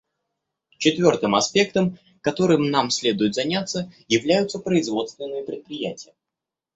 Четвертым 0.79 1.35
аспектом, 1.35 1.99
которым 2.21 2.71
нам 2.71 2.89
следует 2.89 3.35
заняться, 3.35 3.93
являются 4.07 4.57
производственные 4.57 5.43
предприятия. 5.43 6.13